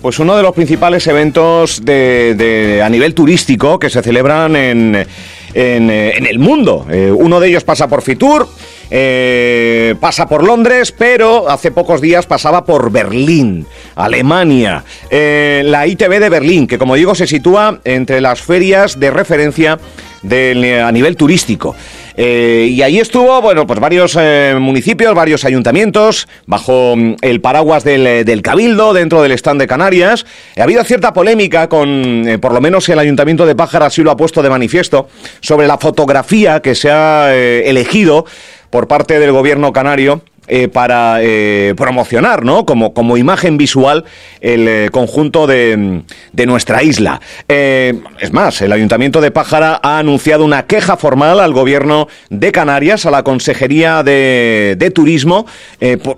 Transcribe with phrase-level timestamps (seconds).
[0.00, 5.90] Pues uno de los principales eventos de, a nivel turístico que se celebran en, en,
[5.90, 6.86] eh, el mundo.
[6.88, 8.48] Eh, uno de ellos pasa por Fitur,
[8.92, 13.66] eh, pasa por Londres, pero hace pocos días pasaba por Berlín,
[13.96, 14.84] Alemania.
[15.10, 19.80] la ITB de Berlín, que como digo se sitúa entre las ferias de referencia
[20.22, 21.74] a nivel turístico.
[22.20, 27.86] Eh, y ahí estuvo, bueno, pues varios eh, municipios, varios ayuntamientos, bajo mm, el paraguas
[27.86, 30.26] eh, del, Cabildo, dentro del stand de Canarias.
[30.56, 34.16] Ha habido cierta polémica con, por lo menos el Ayuntamiento de Pájara así lo ha
[34.16, 38.26] puesto de manifiesto, sobre la fotografía que se ha elegido
[38.70, 42.64] por parte del gobierno canario eh, para eh, promocionar, ¿no?
[42.64, 44.04] Como, como imagen visual
[44.40, 46.02] el eh, conjunto de,
[46.32, 47.20] de, nuestra isla.
[47.48, 53.04] es más, el Ayuntamiento de Pájara ha anunciado una queja formal al Gobierno de Canarias,
[53.04, 55.46] a la Consejería de, de Turismo,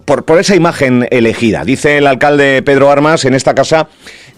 [0.05, 1.65] por, por esa imagen elegida.
[1.65, 3.89] Dice el alcalde Pedro Armas en esta casa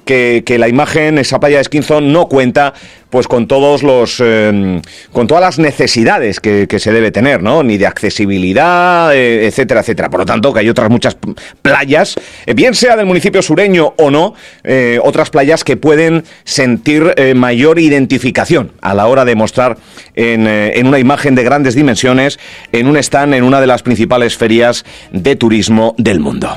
[0.05, 2.75] que, la imagen, esa playa de Esquinzo, no cuenta
[3.11, 4.81] pues con todos los em,
[5.13, 7.63] con todas las necesidades que, se debe tener, ¿no?
[7.63, 10.09] Ni de accesibilidad, eh, etcétera, etcétera.
[10.09, 11.19] Por lo tanto, que hay otras muchas
[11.61, 12.15] playas,
[12.47, 17.79] eh, bien sea del municipio sureño o no, eh, otras playas que pueden sentir mayor
[17.79, 19.77] identificación a la hora de mostrar
[20.15, 22.39] en, en una imagen de grandes dimensiones
[22.73, 26.55] en un stand en una de las principales ferias de turismo del mundo.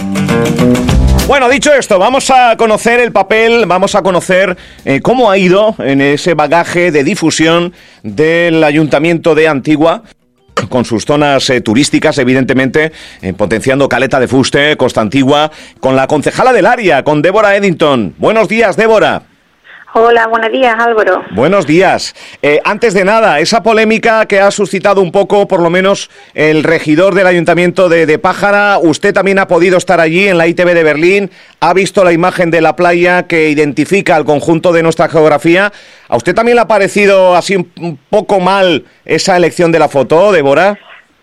[1.27, 5.73] Bueno, dicho esto, vamos a conocer el papel, vamos a conocer eh, cómo ha ido
[5.79, 7.73] en ese bagaje de difusión
[8.03, 10.03] del Ayuntamiento de Antigua
[10.69, 12.91] con sus zonas eh, turísticas, evidentemente,
[13.23, 18.13] eh, potenciando Caleta de Fuste, Costa Antigua, con la concejala del área, con Débora Eddington.
[18.19, 19.23] Buenos días, Débora.
[19.97, 21.23] Hola, buenos días Álvaro.
[21.31, 22.15] Buenos días.
[22.41, 26.63] Eh, antes de nada, esa polémica que ha suscitado un poco, por lo menos, el
[26.65, 30.83] regidor del Ayuntamiento de, Pájara, usted también ha podido estar allí en la ITV de
[30.83, 35.71] Berlín, ha visto la imagen de la playa que identifica el conjunto de nuestra geografía.
[36.09, 40.33] ¿A usted también le ha parecido así un poco mal esa elección de la foto,
[40.33, 40.77] Débora?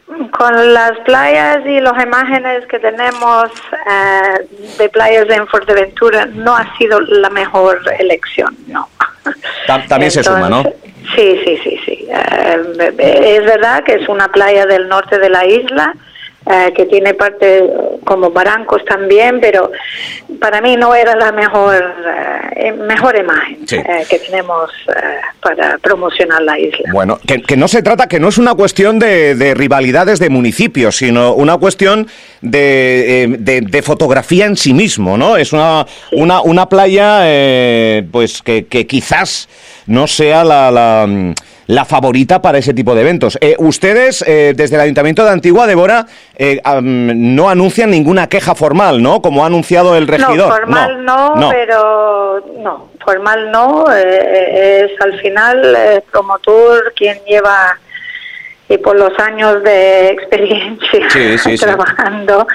[0.07, 3.51] Con las playas y las imágenes que tenemos
[3.91, 4.47] eh,
[4.79, 8.89] de playas en Fuerteventura no ha sido la mejor elección, no.
[9.89, 10.62] También se suma, ¿no?
[11.15, 12.09] Sí, sí, sí, sí.
[12.11, 15.95] Eh, es verdad que es una playa del norte de la isla,
[16.45, 17.63] eh, que tiene parte
[18.05, 19.71] como barrancos también, pero
[20.41, 21.95] para mí no era la mejor
[22.57, 24.71] eh, mejor imagen eh, que tenemos
[25.41, 26.91] para promocionar la isla.
[26.93, 31.35] Bueno, que, no se trata, que no es una cuestión de, rivalidades de municipios, sino
[31.35, 32.09] una cuestión
[32.41, 35.37] de, de, fotografía en sí mismo, ¿no?
[35.37, 37.21] Es una, una, una playa
[38.11, 39.49] pues que, que quizás
[39.87, 41.35] no sea la la
[41.84, 43.38] favorita para ese tipo de eventos.
[43.41, 46.06] Eh, ustedes, eh, desde el Ayuntamiento de Antigua, Débora,
[46.37, 49.22] eh, no anuncian ninguna queja formal, ¿no?
[49.22, 50.37] Como ha anunciado el regidor.
[50.37, 53.87] No, formal no, pero no, formal no.
[53.91, 57.78] es al final el promotor quien lleva
[58.69, 61.00] y por los años de experiencia
[61.59, 62.47] trabajando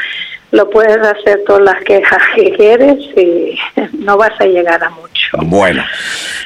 [0.52, 3.58] lo puedes hacer todas las quejas que quieres y
[3.98, 5.08] no vas a llegar a mucho.
[5.42, 5.84] Bueno,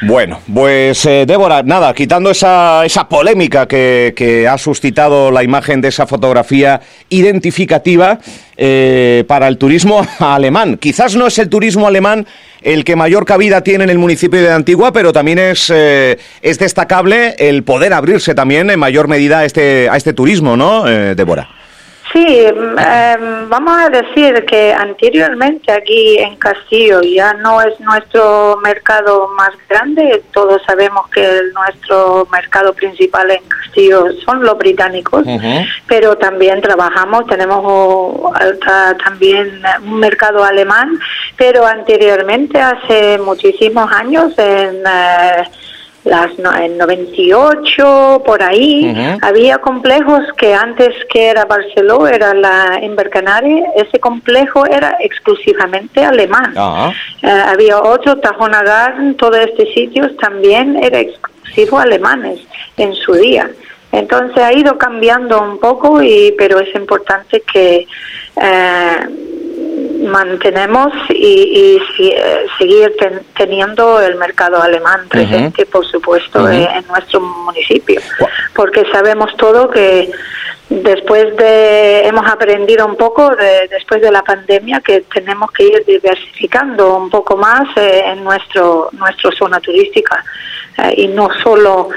[0.02, 5.82] bueno, pues eh, Débora, nada, quitando esa, esa polémica que, que, ha suscitado la imagen
[5.82, 8.18] de esa fotografía identificativa
[8.58, 10.78] eh, para el turismo alemán.
[10.78, 12.26] Quizás no es el turismo alemán
[12.64, 16.58] el que mayor cabida tiene en el municipio de Antigua, pero también es, eh, es
[16.58, 21.61] destacable el poder abrirse también en mayor medida a este, a este turismo, ¿no, Débora?
[22.14, 29.30] Sí, em, vamos a decir que anteriormente aquí en Castillo ya no es nuestro mercado
[29.30, 35.24] más grande, todos sabemos que nuestro mercado principal en Castillo son los británicos,
[35.88, 38.34] pero también trabajamos, tenemos
[39.06, 41.00] también un mercado alemán,
[41.38, 44.84] pero anteriormente, hace muchísimos años, en...
[44.86, 45.44] Eh,
[46.04, 53.66] las en 98 por ahí había complejos que antes que era Barceló era la Invercanare
[53.76, 56.54] ese complejo era exclusivamente alemán.
[57.22, 62.40] Eh, había otro Tajonagar todo este sitio también era exclusivo alemanes
[62.78, 63.50] en su día.
[63.92, 67.86] Entonces ha ido cambiando un poco y pero es importante que
[68.42, 69.00] eh,
[70.02, 72.96] mantenemos y, eh, seguir
[73.36, 78.02] teniendo el mercado alemán presente, por supuesto, eh, en nuestro municipio,
[78.54, 80.12] porque sabemos todo que
[80.70, 83.36] después de hemos aprendido un poco
[83.70, 88.90] después de la pandemia que tenemos que ir diversificando un poco más eh, en nuestro
[88.94, 90.24] nuestra zona turística
[90.84, 91.90] eh, y no solo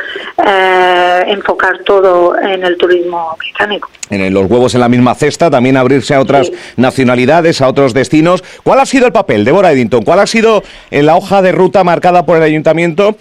[0.44, 3.88] eh, enfocar todo en el turismo británico.
[4.10, 8.44] En los huevos en la misma cesta, también abrirse a otras nacionalidades, a otros destinos.
[8.62, 10.02] ¿Cuál ha sido el papel, Deborah Eddington?
[10.02, 13.16] ¿Cuál ha sido en la hoja de ruta marcada por el ayuntamiento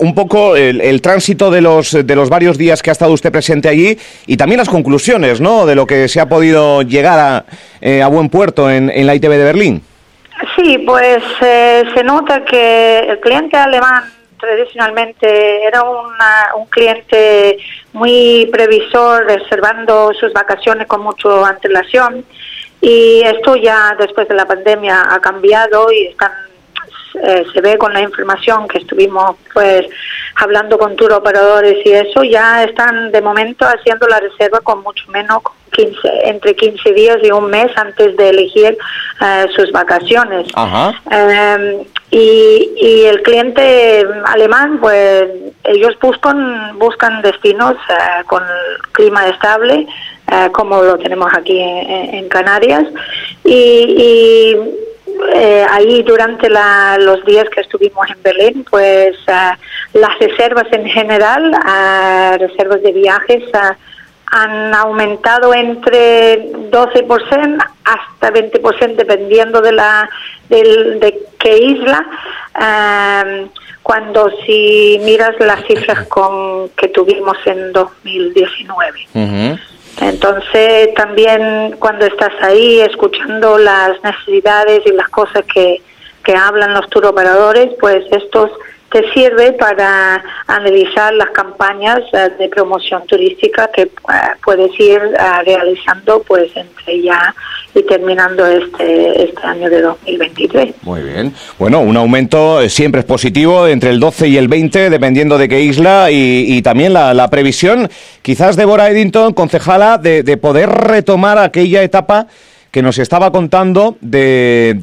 [0.00, 3.68] un poco el, tránsito de los, de los varios días que ha estado usted presente
[3.68, 3.96] allí
[4.26, 5.66] y también las conclusiones ¿no?
[5.66, 9.30] de lo que se ha podido llegar a, a buen puerto en, en la ITV
[9.30, 9.82] de Berlín?
[10.56, 14.04] Sí, pues eh, se nota que el cliente alemán
[14.44, 17.58] tradicionalmente era un cliente
[17.92, 22.24] muy previsor, reservando sus vacaciones con mucha antelación
[22.80, 26.32] y esto ya después de la pandemia ha cambiado y están
[27.22, 29.86] eh, se ve con la información que estuvimos pues
[30.34, 35.08] hablando con tour operadores y eso ya están de momento haciendo la reserva con mucho
[35.12, 35.38] menos
[35.70, 38.76] 15, entre 15 días y un mes antes de elegir
[39.20, 40.48] eh, sus vacaciones.
[41.10, 41.84] Em,
[42.16, 45.24] y, y, el cliente alemán, pues
[45.64, 48.42] ellos buscan, buscan destinos eh, con
[48.92, 49.86] clima estable,
[50.52, 52.84] como lo tenemos aquí en, Canarias.
[53.44, 54.56] y
[55.32, 59.56] eh, ahí durante los días que estuvimos en Berlín, pues ah,
[59.92, 63.76] las reservas en general, uh, reservas de viajes, ah,
[64.34, 70.10] han aumentado entre 12% hasta 20% dependiendo de la
[70.48, 72.04] de, qué isla.
[73.84, 79.08] cuando si miras las cifras con que tuvimos en 2019.
[80.00, 85.80] Entonces, también cuando estás ahí escuchando las necesidades y las cosas que,
[86.24, 88.50] que hablan los tour operadores, pues estos
[88.94, 93.90] te sirve para analizar las campañas eh, de promoción turística que eh,
[94.44, 97.34] puedes ir eh, realizando pues entre ya
[97.74, 100.74] y terminando este, este año de 2023.
[100.82, 101.34] Muy bien.
[101.58, 105.60] Bueno, un aumento siempre es positivo entre el 12 y el 20, dependiendo de qué
[105.60, 107.90] isla, y, también la, previsión,
[108.22, 112.28] quizás Deborah Eddington, concejala, de, de poder retomar aquella etapa
[112.74, 114.74] que nos estaba contando de,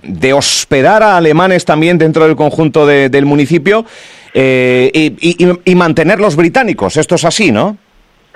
[0.00, 3.84] de, hospedar a alemanes también dentro del conjunto del municipio
[4.32, 6.96] eh, y, mantener los británicos.
[6.96, 7.76] Esto es así, ¿no?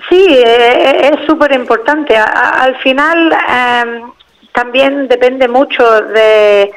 [0.08, 2.16] Sí, eh, es súper importante.
[2.16, 4.10] Al final em,
[4.52, 6.72] también depende mucho de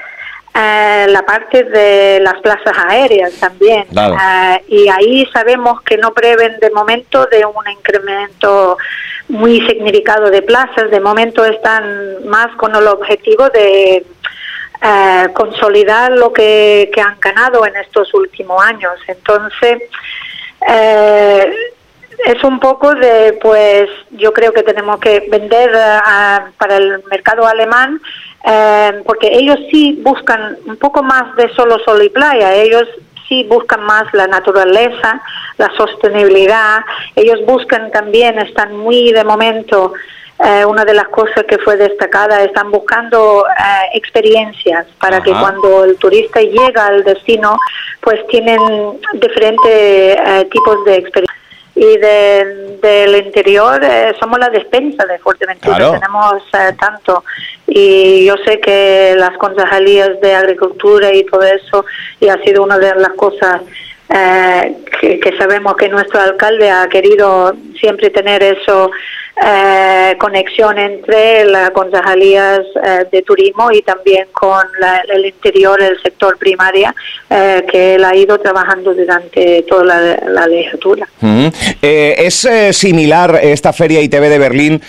[0.58, 3.86] eh, la parte de las plazas aéreas también.
[4.68, 8.78] y ahí sabemos que no prevén de momento de un incremento
[9.30, 10.90] muy significado de plazas.
[10.90, 14.06] De momento están más con el objetivo de
[14.82, 18.94] eh, consolidar lo que, han ganado en estos últimos años.
[19.08, 19.82] Entonces,
[20.68, 21.54] eh,
[22.26, 27.48] es un poco de, pues, yo creo que tenemos que vender eh, para el mercado
[27.48, 28.00] alemán,
[29.06, 32.54] porque ellos sí buscan un poco más de solo sol y playa.
[32.54, 32.88] Ellos
[33.28, 35.22] sí buscan más la naturaleza,
[35.58, 36.80] la sostenibilidad.
[37.16, 39.94] Ellos buscan también, están muy de momento,
[40.40, 45.84] eh, una de las cosas que fue destacada, están buscando eh, experiencias para que cuando
[45.84, 47.58] el turista llega al destino,
[48.02, 48.60] pues tienen
[49.14, 51.37] diferentes eh, tipos de experiencias
[51.78, 57.24] y del interior eh, somos la despensa de Fuerteventura, tenemos eh, tanto.
[57.68, 61.86] Y yo sé que las concejalías de agricultura y todo eso
[62.20, 63.62] y ha sido una de las cosas
[64.10, 68.90] eh, que, sabemos que nuestro alcalde ha querido siempre tener eso
[69.40, 74.66] eh, conexión entre las concejalías eh, de turismo y también con
[75.14, 76.96] el interior, el sector primaria,
[77.30, 81.08] eh, que él ha ido trabajando durante toda la, legislatura.
[81.82, 84.82] ¿Es similar esta feria ITV de Berlín,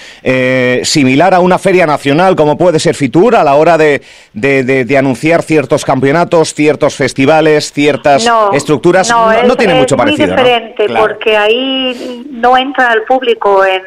[0.85, 4.01] similar a una feria nacional como puede ser Fitur a la hora de,
[4.33, 9.11] de, anunciar ciertos campeonatos, ciertos festivales, ciertas estructuras?
[9.11, 10.35] No, tiene mucho parecido.
[10.35, 13.83] Es diferente porque ahí no entra el público en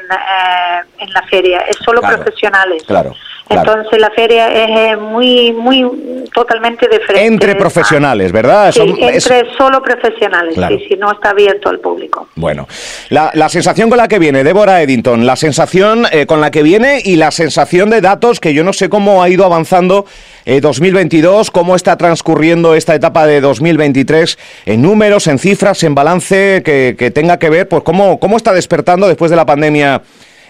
[0.99, 2.83] en la feria, es solo profesionales.
[2.83, 3.15] Claro.
[3.51, 5.85] Entonces la feria es eh, muy, muy,
[6.33, 7.25] totalmente diferente.
[7.25, 8.71] Entre profesionales, ¿verdad?
[8.71, 12.29] Sí, entre solo profesionales, y si no está abierto al público.
[12.35, 12.67] Bueno,
[13.09, 16.63] la, la sensación con la que viene, Débora Eddington, la sensación eh, con la que
[16.63, 20.05] viene y la sensación de datos que yo no sé cómo ha ido avanzando
[20.45, 26.61] 2022, eh, cómo está transcurriendo esta etapa de 2023 en números, en cifras, en balance,
[26.63, 30.01] que, que tenga que ver, pues cómo, cómo está despertando después de la pandemia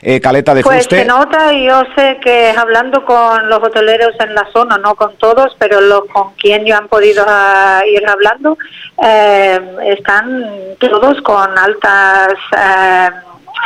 [0.01, 4.33] eh, caleta de pues se nota y yo sé que hablando con los hoteleros en
[4.33, 8.57] la zona, no con todos, pero los con quien yo han podido ah, ir hablando,
[9.03, 10.45] eh, están
[10.79, 12.33] todos con altas...
[12.57, 13.09] Eh,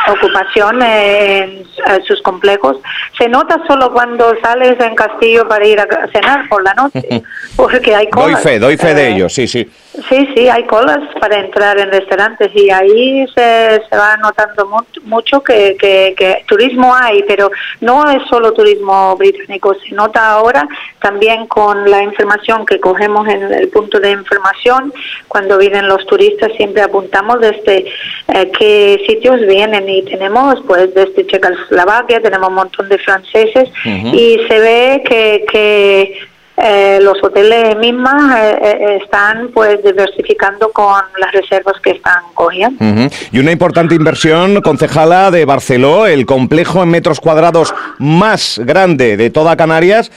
[0.08, 1.66] ocupación en,
[2.06, 2.78] sus complejos.
[3.18, 7.02] Se nota solo cuando sales en Castillo para ir a cenar por la noche,
[7.56, 8.44] porque hay colas.
[8.44, 9.70] Doy fe, doy fe de ello, sí, sí.
[10.10, 15.42] Sí, sí, hay colas para entrar en restaurantes y ahí se, se va notando mucho
[15.42, 17.50] que, que, turismo hay, pero
[17.80, 20.68] no es solo turismo británico, se nota ahora
[21.00, 24.94] también con la información que cogemos en el punto de información,
[25.30, 27.86] cuando vienen los turistas siempre apuntamos desde
[28.28, 34.40] eh, qué sitios vienen y tenemos pues desde Checoslovaquia, tenemos un montón de franceses y
[34.48, 36.20] se ve que, que
[36.58, 43.10] eh, los hoteles mismas eh, eh, están pues diversificando con las reservas que están cogiendo.
[43.32, 49.30] Y una importante inversión, concejala de Barceló, el complejo en metros cuadrados más grande de
[49.30, 50.12] toda Canarias,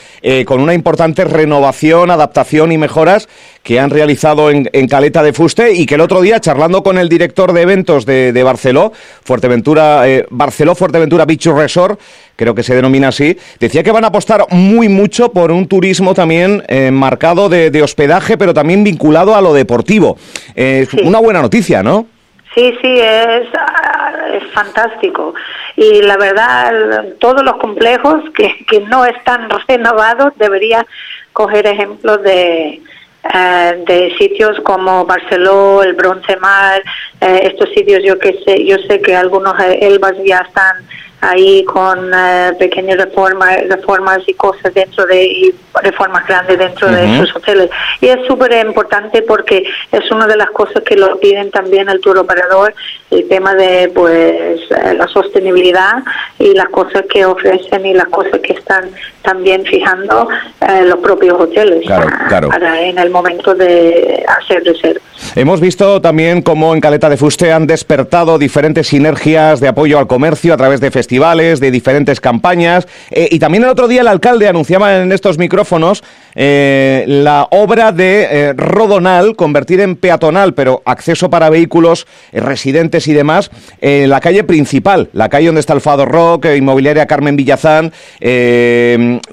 [0.47, 3.29] con una importante renovación, adaptación y mejoras
[3.69, 7.11] que han realizado en, Caleta de Fuste y que el otro día, charlando con el
[7.11, 12.01] director de eventos de, Barceló, Fuerteventura, Barceló Fuerteventura Beach Resort,
[12.35, 16.15] creo que se denomina así, decía que van a apostar muy mucho por un turismo
[16.15, 20.17] también eh, marcado de, hospedaje, pero también vinculado a lo deportivo.
[20.55, 22.07] Es Una buena noticia, ¿no?
[22.55, 25.35] Sí, sí, es, ah, es fantástico.
[25.77, 30.87] Y la verdad, todos los complejos que, que no están renovados deberían
[31.35, 32.81] coger ejemplos de,
[33.25, 36.83] eh, de sitios como Barceló, el Bronce Mar,
[37.21, 40.87] eh, estos sitios yo que sé, yo sé que algunos elvas ya están
[41.21, 47.19] ahí con eh, pequeñas reformas, reformas y cosas dentro de y reformas grandes dentro de
[47.19, 47.71] sus hoteles.
[48.01, 52.01] Y es súper importante porque es una de las cosas que lo piden también el
[52.01, 52.75] tour operador,
[53.11, 56.03] el tema de pues eh, la sostenibilidad
[56.39, 58.91] y las cosas que ofrecen y las cosas que están
[59.23, 60.29] también fijando
[60.61, 65.03] eh, los propios hoteles Para, en el momento de hacer reservas.
[65.35, 70.07] Hemos visto también cómo en Caleta de Fuste han despertado diferentes sinergias de apoyo al
[70.07, 72.87] comercio a través de festivales festivales, de diferentes campañas.
[73.11, 77.93] Eh, y también el otro día el alcalde anunciaba en estos micrófonos eh, la obra
[77.93, 83.51] de eh, Rodonal, convertir en peatonal, pero acceso para vehículos, residentes y demás,
[83.81, 87.91] en la calle principal, la calle donde está el Fado Rock, Inmobiliaria Carmen Villazán,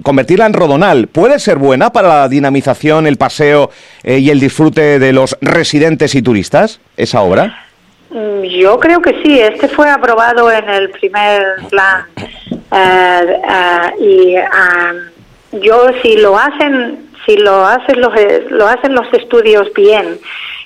[0.01, 1.08] convertirla en Rodonal.
[1.08, 3.70] ¿Puede ser buena para la dinamización, el paseo
[4.03, 7.64] y el disfrute de los residentes y turistas, esa obra?
[8.15, 12.05] Mm, yo creo que sí, este fue aprobado en el primer plan
[12.72, 14.39] eh, eh,
[15.51, 18.13] y yo si lo hacen, si lo hacen los
[18.51, 20.17] lo hacen los estudios bien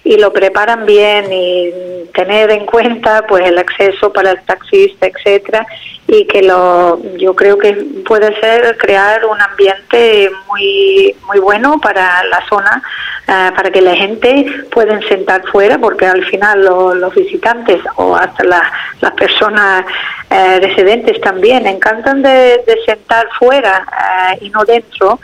[0.04, 1.72] y lo preparan bien y
[2.14, 5.66] tener en cuenta pues el acceso para el taxista, etcétera,
[6.08, 7.74] y que lo yo creo que
[8.08, 12.82] puede ser crear un ambiente muy muy bueno para la zona
[13.28, 18.44] eh, para que la gente pueda sentar fuera porque al final los visitantes o hasta
[18.44, 19.86] las personas
[20.32, 23.86] eh, residentes también encantan de, sentar fuera
[24.32, 25.20] eh, y no dentro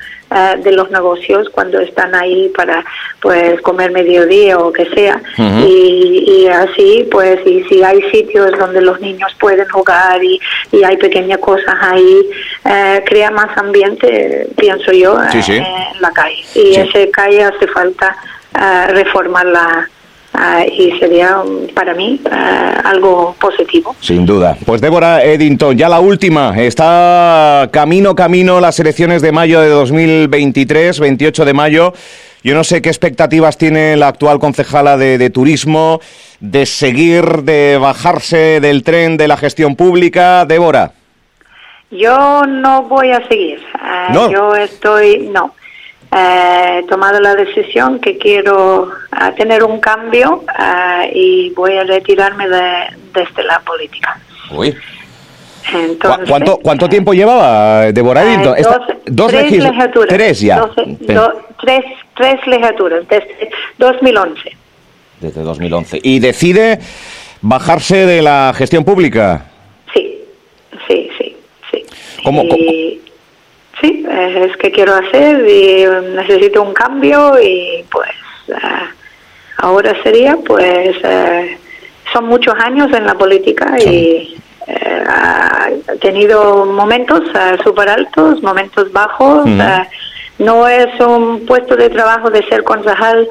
[0.58, 2.84] de los negocios cuando están ahí para
[3.22, 5.22] pues comer mediodía o que sea.
[5.38, 10.40] Y, y, así pues y si hay sitios donde los niños pueden jugar y,
[10.72, 12.30] y hay pequeñas cosas ahí,
[12.66, 16.44] eh, crea más ambiente, pienso yo, en la calle.
[16.54, 18.16] Y esa calle hace falta
[18.60, 19.90] eh, reformarla
[20.36, 21.38] Uh, y sería
[21.74, 22.20] para mí
[22.84, 23.96] algo positivo.
[24.02, 24.58] Sin duda.
[24.66, 26.54] Pues Débora Eddington, ya la última.
[26.62, 31.94] Está camino, camino las elecciones de mayo de 2023, 28 de mayo.
[32.44, 36.00] Yo no sé qué expectativas tiene la actual concejala de, turismo,
[36.40, 40.46] de seguir, de bajarse del tren de la gestión pública.
[40.46, 40.92] Débora.
[41.90, 43.60] Yo no voy a seguir.
[43.60, 45.56] Eh, yo estoy, no.
[46.16, 50.44] Eh, he tomado la decisión que quiero eh, tener un cambio
[51.14, 52.64] y voy a retirarme de,
[53.14, 54.18] desde la política.
[54.52, 54.74] Uy.
[56.28, 58.56] ¿Cuánto, ¿Cuánto tiempo llevaba Débora Eddington?
[59.08, 60.10] dos, tres legislaturas.
[60.10, 60.70] Tres ya.
[61.60, 61.82] tres,
[62.16, 64.58] tres legislaturas, desde 2011.
[65.20, 66.00] Desde 2011.
[66.04, 66.80] ¿Y decide
[67.42, 69.48] bajarse de la gestión pública?
[69.94, 70.20] Sí,
[70.88, 71.36] sí, sí,
[71.72, 71.84] sí.
[72.24, 72.44] ¿Cómo,
[73.82, 78.10] Sí, es que quiero hacer y necesito un cambio y pues
[78.48, 78.88] eh,
[79.58, 81.58] ahora sería pues eh,
[82.14, 87.22] son muchos años en la política y eh, ha tenido momentos
[87.64, 89.46] súper altos, momentos bajos.
[90.40, 93.28] no es un puesto de trabajo de ser concejal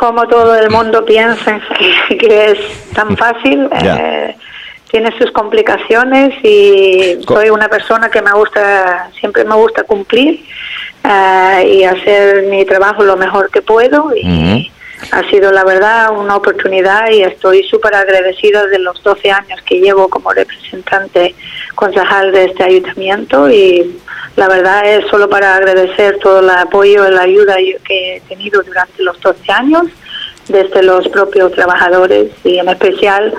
[0.00, 1.60] como todo el mundo piensa
[2.08, 3.68] que, es tan fácil.
[3.82, 4.34] Eh,
[4.90, 10.44] tiene sus complicaciones y soy una persona que me gusta, siempre me gusta cumplir
[11.04, 14.70] eh, y hacer mi trabajo lo mejor que puedo y,
[15.12, 19.80] ha sido la verdad una oportunidad y estoy súper agradecida de los 12 años que
[19.80, 21.34] llevo como representante
[21.74, 23.98] concejal de este ayuntamiento y
[24.36, 28.62] la verdad es solo para agradecer todo el apoyo y la ayuda que he tenido
[28.62, 29.86] durante los 12 años
[30.48, 33.32] desde los propios trabajadores y en especial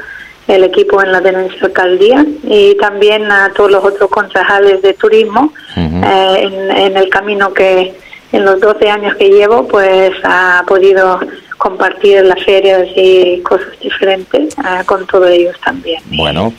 [0.48, 5.54] el equipo en la tenencia alcaldía y también a todos los otros concejales de turismo
[5.78, 7.94] eh, en, el camino que
[8.32, 11.20] en los 12 años que llevo pues ha podido
[11.62, 16.02] compartir las ferias y cosas diferentes eh, con todos ellos también.
[16.08, 16.52] Bueno,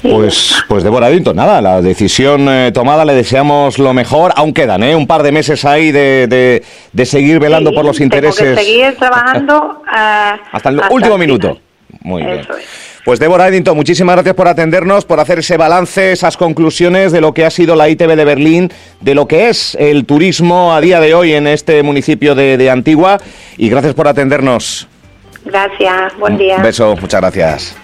[0.00, 4.32] pues, pues Débora Dinton, nada, la decisión eh, tomada, le deseamos lo mejor.
[4.36, 4.94] Aún quedan ¿eh?
[4.94, 6.62] un par de meses ahí de,
[6.92, 8.56] de, seguir velando por los intereses.
[8.56, 9.82] seguir trabajando
[10.52, 11.58] hasta el último minuto.
[12.02, 12.46] Muy bien.
[13.04, 17.34] Pues Débora Eddington, muchísimas gracias por atendernos, por hacer ese balance, esas conclusiones de lo
[17.34, 21.00] que ha sido la ITV de Berlín, de lo que es el turismo a día
[21.00, 23.18] de hoy en este municipio de, Antigua
[23.58, 24.88] y gracias por atendernos.
[25.44, 26.56] Gracias, buen día.
[26.56, 27.76] Un beso, muchas gracias.